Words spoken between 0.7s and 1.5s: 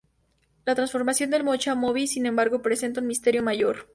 transformación de